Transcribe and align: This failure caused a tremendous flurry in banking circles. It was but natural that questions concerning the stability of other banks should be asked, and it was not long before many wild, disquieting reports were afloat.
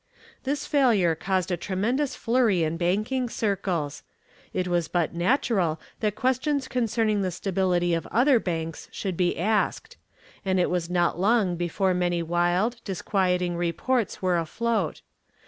This 0.45 0.65
failure 0.65 1.13
caused 1.13 1.51
a 1.51 1.57
tremendous 1.57 2.15
flurry 2.15 2.63
in 2.63 2.75
banking 2.75 3.29
circles. 3.29 4.01
It 4.51 4.67
was 4.67 4.87
but 4.87 5.13
natural 5.13 5.79
that 5.99 6.15
questions 6.15 6.67
concerning 6.67 7.21
the 7.21 7.29
stability 7.29 7.93
of 7.93 8.07
other 8.07 8.39
banks 8.39 8.87
should 8.91 9.15
be 9.15 9.37
asked, 9.37 9.97
and 10.43 10.59
it 10.59 10.71
was 10.71 10.89
not 10.89 11.19
long 11.19 11.55
before 11.55 11.93
many 11.93 12.23
wild, 12.23 12.81
disquieting 12.83 13.55
reports 13.55 14.23
were 14.23 14.39
afloat. 14.39 15.01